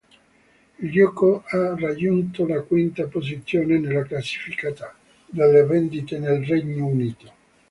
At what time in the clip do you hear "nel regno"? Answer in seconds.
6.17-6.87